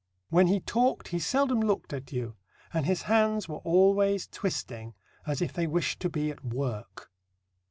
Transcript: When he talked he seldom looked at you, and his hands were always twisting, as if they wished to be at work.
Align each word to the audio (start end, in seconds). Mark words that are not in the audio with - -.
When 0.29 0.47
he 0.47 0.59
talked 0.59 1.09
he 1.09 1.19
seldom 1.19 1.59
looked 1.59 1.93
at 1.93 2.11
you, 2.11 2.33
and 2.73 2.87
his 2.87 3.03
hands 3.03 3.47
were 3.47 3.57
always 3.59 4.25
twisting, 4.25 4.95
as 5.27 5.43
if 5.43 5.53
they 5.53 5.67
wished 5.67 5.99
to 5.99 6.09
be 6.09 6.31
at 6.31 6.43
work. 6.43 7.11